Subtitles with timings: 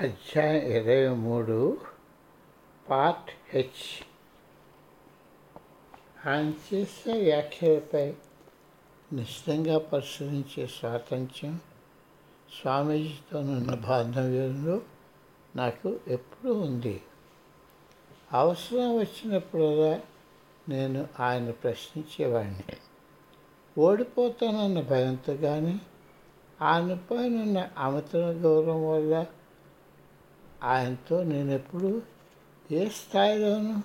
[0.00, 1.78] అధ్యాయం ఇరవై మూడు
[2.90, 4.04] పార్ట్ హెచ్.
[6.28, 8.14] ఆయన చేసే వ్యాఖ్యలపై
[9.12, 11.60] నిశ్చితంగా పరిశీలించే స్వాతంత్ర్యం
[12.60, 14.80] స్వామీజీతోనున్న బాంధవ్యంలో
[15.56, 17.02] నాకు ఎప్పుడూ ఉంది.
[18.32, 20.00] అవసరం వచ్చినప్పుడల్లా
[20.68, 22.76] నేను ఆయన ప్రశ్నించేవాడిని
[23.78, 25.80] ఓడిపోతానన్న భయంతో కానీ
[26.62, 29.26] ఆయనపైనున్న అమిత గౌరవం వల్ల
[30.62, 32.02] ఆయనతో నేను ఎప్పుడు
[32.72, 33.80] ఏ స్థాయిలోనూ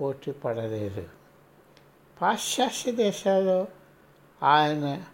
[0.00, 1.08] పోటీ పడలేదు.
[2.20, 3.66] పాశ్చాత్య దేశాల్లో
[4.42, 5.04] ఆయన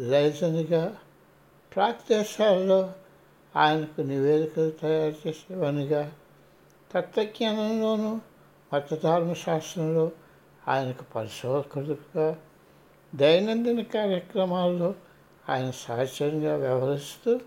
[0.00, 0.96] లైజన్గా
[1.74, 2.92] ప్రాక్ దేశాల్లో
[3.56, 6.12] ఆయనకు నివేదికలు తయారు చేసేవనిగా
[6.94, 8.20] తత్వజ్ఞానంలోనూ
[8.72, 10.10] మతధర్మ శాస్త్రంలో
[10.68, 12.36] ఆయనకు పరిశోధకుడుగా
[13.14, 14.94] దైనందిన కార్యక్రమాల్లో
[15.48, 17.40] ఆయన సహచరంగా వ్యవహరిస్తూ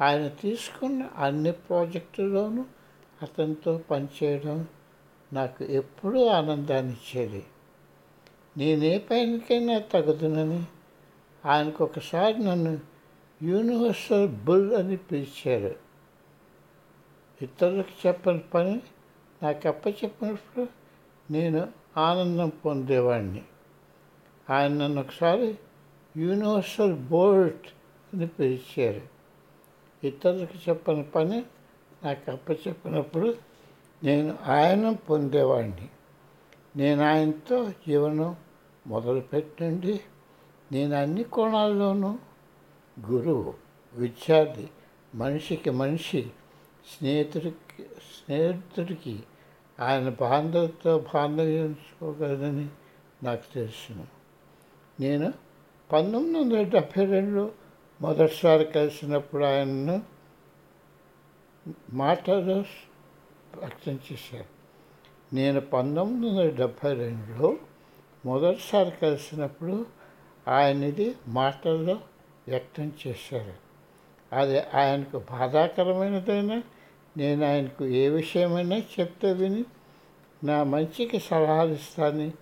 [0.00, 2.64] ఆయన తీసుకున్న అన్ని ప్రాజెక్టులోనూ
[3.22, 4.66] అతనితో పనిచేయడం
[5.32, 7.44] నాకు ఎప్పుడూ ఆనందాన్ని ఇచ్చేది.
[8.56, 10.64] నేనే పైనకైనా తగుదునని
[11.46, 12.80] ఆయనకు ఒకసారి నన్ను
[13.42, 15.74] యూనివర్సల్ బుల్ అని పిలిచారు.
[17.42, 18.82] ఇతరులకు చెప్పని పని
[19.42, 20.66] నాకు అప్పచెప్పినప్పుడు
[21.32, 23.42] నేను ఆనందం పొందేవాడిని
[24.50, 25.58] ఆయన నన్ను ఒకసారి
[26.16, 27.66] యూనివర్సల్ బోల్ట్
[28.14, 29.15] అని పిలిచారు.
[30.06, 31.42] ఇతరులకు చెప్పని పని
[32.04, 33.34] నాకు అప్పచెప్పినప్పుడు
[34.04, 35.88] నేను ఆయన పొందేవాడిని
[36.76, 38.36] నేను ఆయనతో జీవనం
[38.86, 40.00] మొదలుపెట్టండి.
[40.72, 42.18] నేను అన్ని కోణాల్లోనూ
[43.10, 43.54] గురువు
[43.94, 44.68] విద్యార్థి
[45.14, 46.30] మనిషికి మనిషి
[46.98, 49.22] స్నేహితుడికి స్నేహితుడికి
[49.80, 52.68] ఆయన బాంధవులతో బాంధవ్యంచుకోగలదని
[53.22, 54.06] నాకు తెలుసును.
[55.00, 55.32] నేను
[55.92, 57.50] పంతొమ్మిది వందల డెబ్భై రెండులో
[58.00, 60.02] మొదటిసారి కలిసినప్పుడు ఆయనను
[61.92, 62.64] మాటలో
[63.58, 64.56] వ్యక్తం చేశారు.
[65.34, 67.56] నేను పంతొమ్మిది వందల డెబ్భై రెండులో
[68.26, 69.86] మొదటిసారి కలిసినప్పుడు
[70.48, 72.00] ఆయనది మాటల్లో
[72.48, 73.52] వ్యక్తం చేశారు.
[74.32, 76.62] అది ఆయనకు బాధాకరమైనదైనా
[77.16, 79.64] నేను ఆయనకు ఏ విషయమైనా చెప్తే విని
[80.44, 82.32] నా మంచికి సలహాలు ఇస్తానని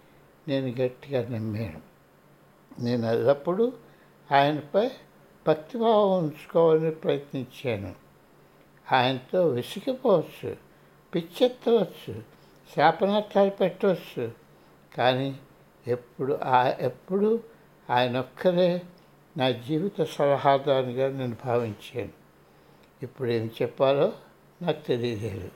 [0.49, 1.81] నేను గట్టిగా నమ్మాను.
[2.81, 3.73] నేను ఎల్లప్పుడూ
[4.33, 4.91] ఆయనపై
[5.47, 7.95] భక్తిభావం ఉంచుకోవాలని ప్రయత్నించాను.
[8.93, 10.57] ఆయనతో విసిగిపోవచ్చు
[11.15, 12.23] పిచ్చెత్తవచ్చు
[12.77, 14.33] శాపనార్థాలు పెట్టవచ్చు.
[14.97, 15.41] కానీ
[15.87, 17.43] ఎప్పుడు ఆ ఎప్పుడు
[17.91, 18.83] ఆయన ఒక్కరే
[19.37, 22.13] నా జీవిత సలహాదారునిగా నేను భావించాను.
[23.03, 24.13] ఇప్పుడు ఏం చెప్పాలో
[24.63, 25.51] నాకు తెలియలేదు.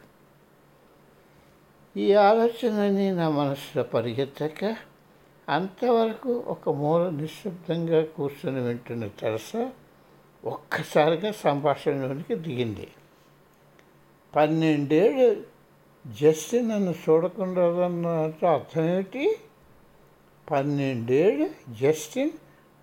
[1.97, 4.77] ఈ ఆలోచనని నా మనసులో పరిగెత్తక
[5.49, 9.53] అంతవరకు ఒక మూల నిశ్శబ్దంగా కూర్చొని వింటున్న తెరస
[10.45, 12.89] ఒక్కసారిగా సంభాషణలోనికి దిగింది.
[14.37, 15.43] పన్నెండేళ్ళు
[16.23, 17.67] జస్టిన్ నన్ను చూడకుండా
[18.51, 19.37] అర్థం ఏమిటి
[20.51, 21.51] పన్నెండేళ్ళు
[21.81, 22.31] జస్టిన్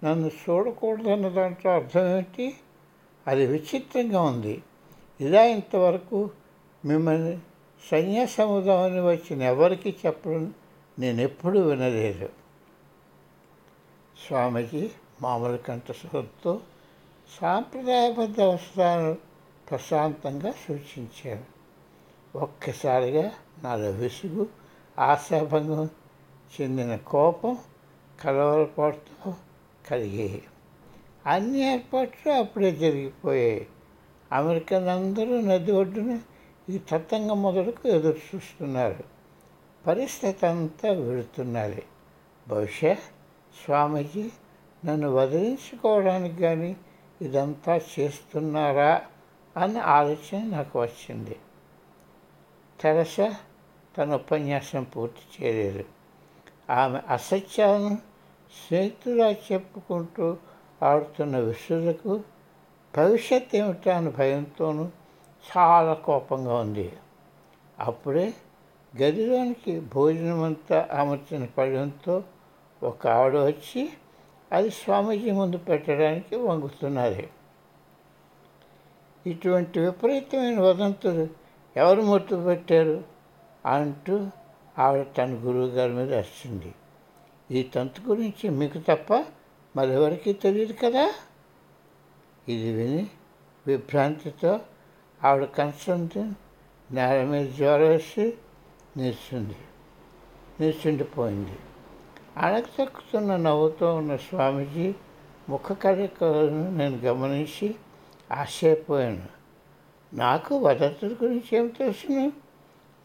[0.06, 2.24] నన్ను చూడకూడదన్న దాంట్లో అర్థం
[3.28, 4.64] అది విచిత్రంగా ఉంది.
[5.22, 6.30] ఇలా ఇంతవరకు
[6.86, 7.40] మిమ్మల్ని
[7.92, 10.54] సన్యాసముదామని వచ్చిన ఎవరికి చెప్పడం
[11.00, 12.30] నేను ఎప్పుడూ వినలేదు.
[14.28, 16.60] స్వామీజీ మామూలు కంఠస్వరంతో
[17.42, 19.18] సాంప్రదాయబద్ధ వస్త్రాలను
[19.70, 21.56] ప్రశాంతంగా సూచించారు.
[22.38, 23.32] ఒక్కసారిగా
[23.64, 24.48] నాలో విసుగు
[25.00, 25.90] ఆశాభంగం
[26.62, 27.58] చెందిన కోపం
[28.22, 29.34] కలవరపాటుతో
[29.90, 30.44] కలిగాయి.
[31.26, 33.68] అన్ని ఏర్పాట్లు అప్పుడే జరిగిపోయాయి.
[34.32, 36.20] అమెరికన్ అందరూ నది ఒడ్డున
[36.70, 39.04] ఈ తత్తంగ మొదలకు ఎదురు చూస్తున్నారు
[39.88, 41.84] పరిస్థితి అంతా వెళుతున్నది.
[42.48, 42.98] బహుశా
[43.64, 44.30] స్వామీజీ
[44.86, 46.78] నన్ను వదిలించుకోవడానికి కానీ
[47.22, 49.02] ఇదంతా చేస్తున్నారా
[49.58, 51.36] అనే ఆలోచన నాకు వచ్చింది.
[52.80, 53.18] తెరస
[53.98, 55.84] తన ఉపన్యాసం పూర్తి చేయలేదు.
[56.70, 57.98] ఆమె అసత్యాలను
[58.68, 60.38] స్నేహితులా చెప్పుకుంటూ
[60.84, 62.24] ఆడుతున్న విసులకు
[62.98, 64.90] భవిష్యత్ ఏమిటా అని భయంతోనూ
[65.58, 66.94] చాలా కోపంగా ఉంది.
[67.80, 68.34] అప్పుడే
[69.02, 72.24] గదిలోనికి భోజనం అంతా అమర్చిన పళ్ళంతో
[72.86, 73.90] ఒక ఆవిడ వచ్చి
[74.52, 77.30] అది స్వామీజీ ముందు పెట్టడానికి వంగుతున్నది.
[79.28, 81.28] ఇటువంటి విపరీతమైన వదంతులు
[81.78, 83.04] ఎవరు మొట్టు పెట్టారు?
[83.66, 84.28] అంటూ
[84.80, 86.76] ఆవిడ తన గురువు గారి మీద వచ్చింది
[87.52, 89.26] ఈ తంతు గురించి మీకు తప్ప
[89.76, 91.14] మరెవరికి తెలియదు కదా?
[92.50, 93.08] ఇది విని
[93.68, 94.60] విభ్రాంతితో
[95.24, 96.34] ఆవిడ కన్సంtin
[96.92, 98.34] నేల మీద జ్వరేసి
[98.98, 99.56] నిల్చుంది.
[100.60, 101.58] నిల్చుండిపోయింది.
[102.38, 104.94] అణగతక్కుతున్న నవ్వుతో ఉన్న స్వామీజీ
[105.50, 107.76] ముఖ కదలికలను నేను గమనించి
[108.32, 109.24] ఆశ్చర్యపోయాను.
[110.14, 112.32] నాకు వదతుల గురించి ఏం తెలుసును?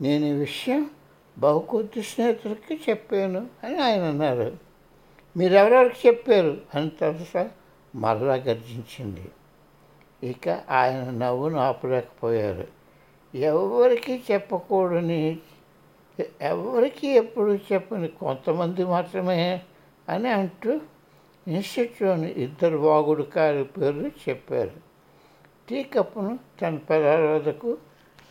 [0.00, 0.90] నేను ఈ విషయం
[1.38, 4.56] బహుకొద్ది స్నేహితులకి చెప్పాను అని ఆయన అన్నారు.
[5.36, 6.60] మీరెవరెవరికి చెప్పారు?
[6.74, 7.50] అని తెలుసా
[7.94, 9.28] మరలా గర్జించింది.
[10.30, 12.66] ఇక ఆయన నవ్వును ఆపలేకపోయారు.
[13.36, 15.38] ఎవరికి చెప్పకూడని
[16.42, 19.62] ఎవరికి ఎప్పుడు చెప్పని కొంతమంది మాత్రమే
[20.08, 20.80] అని అంటూ
[21.48, 24.70] ఇన్స్టిట్యూట్లోని ఇద్దరు వాగుడు కారి పేర్లు చెప్పారు.
[25.68, 27.78] టీ కప్పును తన పిల్లల వద్దకు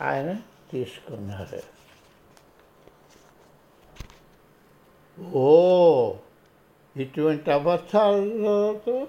[0.01, 0.37] ఆయన
[0.71, 1.79] తీసుకున్నారు.
[5.33, 6.13] ఓ
[6.97, 9.07] ఇటువంటి అబద్ధాలతో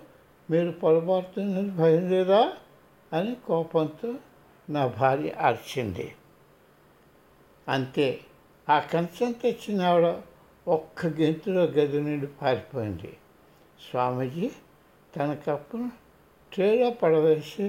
[0.51, 2.53] మీరు పొరపాటుతున్నది భయం లేదా
[3.13, 4.15] అని కోపంతో
[4.71, 6.15] నా భార్య అరిచింది.
[7.69, 8.21] అంతే.
[8.71, 10.07] ఆ కంచం తెచ్చిన ఆవిడ
[10.67, 13.13] ఒక్క గెంతులో గది నుండి పారిపోయింది
[13.81, 14.49] స్వామీజీ
[15.13, 15.89] తన కప్పును
[16.53, 17.67] ట్రేలో పడవేసి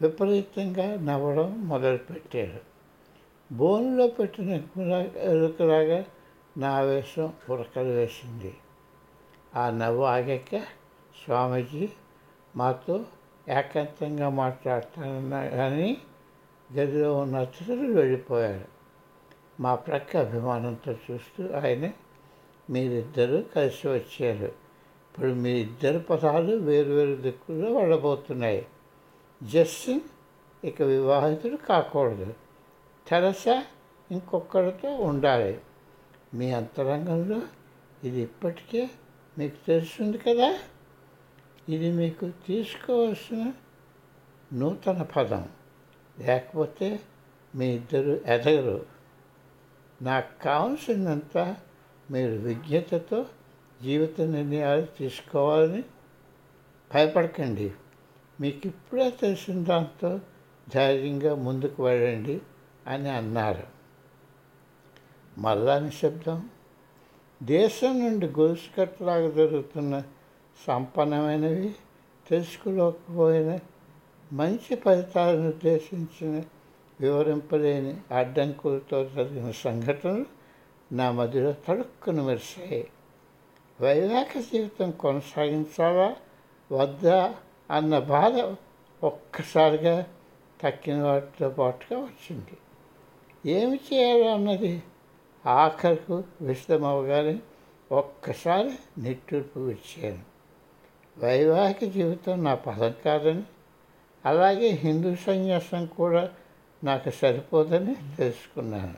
[0.00, 2.60] విపరీతంగా నవ్వడం మొదలుపెట్టారు
[3.50, 4.50] బోన్లో పెట్టిన
[5.30, 6.00] ఎరుకలాగా
[6.56, 8.52] నా వేషం ఉరకలు వేసింది
[9.54, 10.54] ఆ నవ్వు ఆగాక
[11.14, 11.84] స్వామీజీ
[12.54, 12.96] మాతో
[13.50, 15.88] ఏకాంతంగా మాట్లాడుతానన్నా కానీ
[16.70, 18.68] గదిలో ఉన్న అతిథులు వెళ్ళిపోయారు
[19.60, 21.90] మా ప్రక్క అభిమానంతో చూస్తూ ఆయన
[22.70, 24.44] మీరిద్దరూ కలిసి వచ్చారు.
[24.44, 28.66] ఇప్పుడు మీ ఇద్దరు పదాలు వేరువేరు దిక్కుల్లో వెళ్ళబోతున్నాయి.
[29.42, 30.00] జస్టిన్
[30.64, 32.34] ఇక వివాహితుడు కాకూడదు.
[33.08, 33.64] తెరసా
[34.10, 35.60] ఇంకొకరితో ఉండాలి.
[36.34, 37.42] మీ అంతరంగంలో
[38.04, 38.90] ఇది ఇప్పటికే
[39.38, 40.58] మీకు తెలుస్తుంది కదా?
[41.68, 43.52] ఇది మీకు తీసుకోవాల్సిన
[44.52, 45.48] నూతన పదం.
[46.18, 47.00] లేకపోతే
[47.54, 48.99] మీ ఇద్దరు ఎదగరు.
[50.02, 51.56] నాకు కావాల్సిందంత
[52.10, 53.26] మీరు విజ్ఞతతో
[53.82, 55.84] జీవిత నిర్ణయాలు తీసుకోవాలని
[56.94, 57.72] భయపడకండి.
[58.40, 60.20] మీకు ఇప్పుడే తెలిసిన దాంతో
[60.74, 62.40] ధైర్యంగా ముందుకు వెళ్ళండి
[62.86, 63.62] అని అన్నారు.
[65.38, 66.48] మళ్ళా నిశ్శబ్దం.
[67.42, 70.02] దేశం నుండి గొలుసుకట్టలాగా జరుగుతున్న
[70.66, 71.74] సంపన్నమైనవి
[72.30, 73.58] తెలుసుకోలేకపోయిన
[74.32, 76.42] మంచి ఫలితాలను ఉద్దేశించిన
[77.00, 80.24] వివరింపలేని అడ్డంకులతో జరిగిన సంఘటనలు
[80.92, 82.90] నా మధ్యలో తడుక్కును మెరిశాయి.
[83.80, 86.16] వైవాహిక జీవితం కొనసాగించాలా?
[86.72, 87.34] వద్దా?
[87.70, 88.56] అన్న బాధ
[89.04, 90.06] ఒక్కసారిగా
[90.62, 92.58] తక్కిన వాటితో పాటుగా వచ్చింది.
[93.46, 94.82] ఏమి చేయాలో అన్నది
[95.46, 97.38] ఆఖరుకు విశదమవగానే
[97.92, 100.22] ఒక్కసారి నిట్టూర్పు విడిచాను.
[101.24, 103.42] వైవాహిక జీవితం నా పదం కాదని
[104.26, 106.30] అలాగే హిందూ సన్యాసం కూడా
[106.84, 108.94] నాకు సరిపోదని తెలుసుకున్నాను.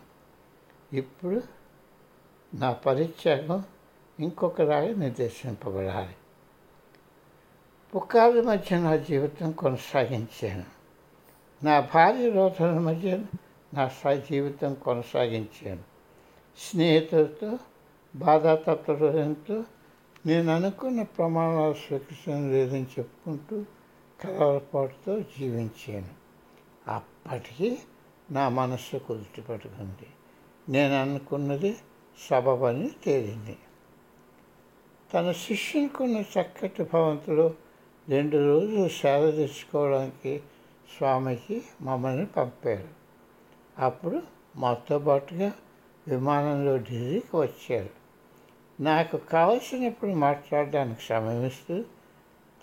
[0.96, 1.42] ఇప్పుడు
[2.54, 3.64] నా పరిత్యాగం
[4.20, 6.14] ఇంకొకలాగా నిర్దేశింపబడాలి.
[7.94, 10.64] పుకార్ల మధ్య నా జీవితం కొనసాగించాను.
[11.64, 13.18] నా భార్య రోధన మధ్య
[13.74, 15.82] నా స జీవితం కొనసాగించాను.
[16.58, 17.58] స్నేహితులతో
[18.16, 19.64] బాధాతత్వ హృదయంతో
[20.26, 23.64] నేను అనుకున్న ప్రమాణాలు స్వీకరించడం లేదని చెప్పుకుంటూ
[24.24, 26.21] కలవరపాటుతో జీవించాను.
[26.88, 27.78] అప్పటికీ
[28.30, 30.06] నా మనస్సు కుదుటపడుకుంది
[30.68, 31.76] నేను అనుకున్నది
[32.30, 33.58] సబబని తేలింది.
[35.14, 37.54] తన శిష్యునికున్న చక్కటి భవంతులు
[38.08, 40.42] రెండు రోజులు సేవ తెచ్చుకోవడానికి
[40.98, 42.88] స్వామికి మమ్మల్ని పంపారు.
[43.78, 44.22] అప్పుడు
[44.56, 45.52] మాతో పాటుగా
[46.08, 47.90] విమానంలో ఢిల్లీకి వచ్చారు.
[48.82, 51.90] నాకు కావలసినప్పుడు మాట్లాడడానికి సమయమిస్తూ ఇస్తూ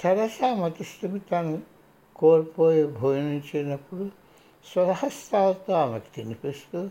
[0.01, 1.59] తెరసా మతిస్థిమితాన్ని
[2.15, 4.18] కోల్పోయి భోజనించినప్పుడు
[4.65, 6.89] స్వహస్తాలతో ఆమెకు తినిపిస్తూ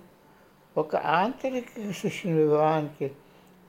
[0.76, 3.10] ఒక ఆంతరిక శిష్యుని వివాహానికి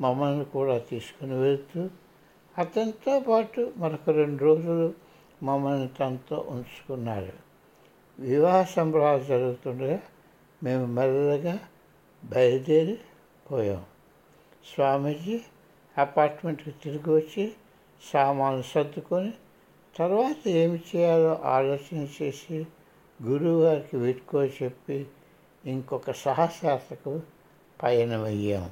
[0.02, 1.90] మమ్మల్ని కూడా తీసుకుని వెళ్తూ
[2.58, 4.94] అతనితో పాటు మరొక రెండు రోజులు
[5.44, 7.34] మమ్మల్ని తనతో ఉంచుకున్నారు.
[8.20, 10.00] వివాహ సంబరాలు జరుగుతుండగా
[10.64, 11.60] మేము మెల్లగా
[12.24, 12.98] బయలుదేరి
[13.52, 13.86] పోయాం.
[14.74, 15.42] స్వామీజీ
[15.98, 17.54] అపార్ట్మెంట్కి తిరిగి వచ్చి
[18.14, 19.34] సామాను సర్దుకొని
[19.98, 22.68] తర్వాత ఏమి చేయాలో ఆలోచన చేసి
[23.20, 24.98] గురువుగారికి గారికి చెప్పి
[25.64, 27.14] ఇంకొక సాహసాతకు
[27.80, 28.70] పయనమయ్యాము